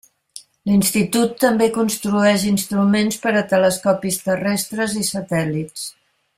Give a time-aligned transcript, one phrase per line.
[0.69, 5.89] L'institut també construeix instruments per a telescopis terrestres i satèl·lits.